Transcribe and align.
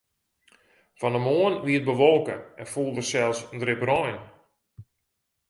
Fan 0.99 1.17
'e 1.17 1.21
moarn 1.27 1.61
wie 1.65 1.77
it 1.79 1.87
bewolke 1.89 2.35
en 2.61 2.67
foel 2.73 2.91
der 2.97 3.07
sels 3.11 3.39
in 3.53 3.61
drip 3.63 3.81
rein. 3.89 4.19